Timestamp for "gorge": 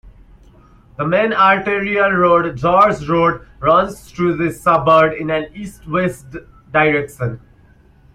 2.59-3.07